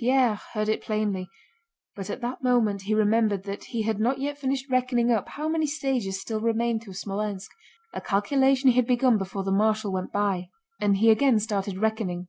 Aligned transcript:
Pierre 0.00 0.34
heard 0.52 0.68
it 0.68 0.82
plainly, 0.82 1.28
but 1.94 2.10
at 2.10 2.20
that 2.22 2.42
moment 2.42 2.82
he 2.82 2.92
remembered 2.96 3.44
that 3.44 3.66
he 3.66 3.82
had 3.82 4.00
not 4.00 4.18
yet 4.18 4.36
finished 4.36 4.68
reckoning 4.68 5.12
up 5.12 5.28
how 5.28 5.46
many 5.48 5.68
stages 5.68 6.20
still 6.20 6.40
remained 6.40 6.82
to 6.82 6.90
Smolénsk—a 6.90 8.00
calculation 8.00 8.70
he 8.70 8.74
had 8.74 8.86
begun 8.88 9.16
before 9.16 9.44
the 9.44 9.52
marshal 9.52 9.92
went 9.92 10.10
by. 10.10 10.48
And 10.80 10.96
he 10.96 11.08
again 11.08 11.38
started 11.38 11.78
reckoning. 11.78 12.26